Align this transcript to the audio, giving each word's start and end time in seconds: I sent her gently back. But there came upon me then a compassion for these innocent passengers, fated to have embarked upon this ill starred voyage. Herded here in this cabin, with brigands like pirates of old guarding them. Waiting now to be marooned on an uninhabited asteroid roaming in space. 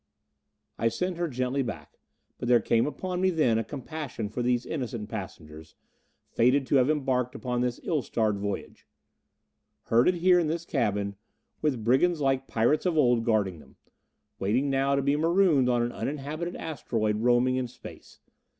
I 0.79 0.87
sent 0.87 1.17
her 1.17 1.27
gently 1.27 1.61
back. 1.61 1.99
But 2.39 2.47
there 2.47 2.59
came 2.59 2.87
upon 2.87 3.21
me 3.21 3.29
then 3.29 3.59
a 3.59 3.63
compassion 3.63 4.29
for 4.29 4.41
these 4.41 4.65
innocent 4.65 5.09
passengers, 5.09 5.75
fated 6.31 6.65
to 6.65 6.77
have 6.77 6.89
embarked 6.89 7.35
upon 7.35 7.61
this 7.61 7.79
ill 7.83 8.01
starred 8.01 8.39
voyage. 8.39 8.87
Herded 9.83 10.15
here 10.15 10.39
in 10.39 10.47
this 10.47 10.65
cabin, 10.65 11.17
with 11.61 11.83
brigands 11.83 12.19
like 12.19 12.47
pirates 12.47 12.87
of 12.87 12.97
old 12.97 13.23
guarding 13.23 13.59
them. 13.59 13.75
Waiting 14.39 14.71
now 14.71 14.95
to 14.95 15.03
be 15.03 15.15
marooned 15.15 15.69
on 15.69 15.83
an 15.83 15.91
uninhabited 15.91 16.55
asteroid 16.55 17.17
roaming 17.17 17.57
in 17.57 17.67
space. 17.67 18.21